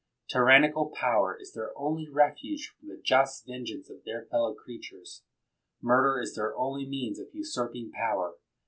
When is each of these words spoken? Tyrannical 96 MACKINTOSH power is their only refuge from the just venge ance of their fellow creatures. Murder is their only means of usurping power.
Tyrannical 0.33 0.85
96 0.85 0.95
MACKINTOSH 0.95 0.99
power 1.11 1.37
is 1.39 1.53
their 1.53 1.77
only 1.77 2.09
refuge 2.09 2.73
from 2.75 2.89
the 2.89 2.97
just 2.97 3.45
venge 3.45 3.69
ance 3.69 3.87
of 3.87 4.03
their 4.03 4.25
fellow 4.25 4.55
creatures. 4.55 5.21
Murder 5.79 6.19
is 6.19 6.33
their 6.33 6.57
only 6.57 6.87
means 6.87 7.19
of 7.19 7.27
usurping 7.33 7.91
power. 7.91 8.33